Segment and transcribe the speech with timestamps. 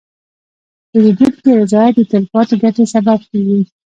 [0.91, 3.59] د پیرودونکي رضایت د تلپاتې ګټې سبب کېږي.